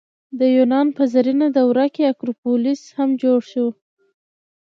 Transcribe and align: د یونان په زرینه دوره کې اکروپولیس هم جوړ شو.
د 0.39 0.41
یونان 0.55 0.87
په 0.97 1.03
زرینه 1.13 1.47
دوره 1.57 1.85
کې 1.93 2.03
اکروپولیس 2.11 2.81
هم 2.97 3.09
جوړ 3.21 3.39
شو. 3.51 3.67